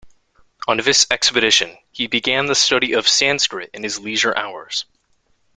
On 0.67 0.77
this 0.77 1.05
expedition, 1.11 1.77
he 1.91 2.07
began 2.07 2.47
the 2.47 2.55
study 2.55 2.91
of 2.93 3.07
Sanskrit 3.07 3.69
in 3.71 3.83
his 3.83 3.99
leisure 3.99 4.35
hours. 4.35 4.85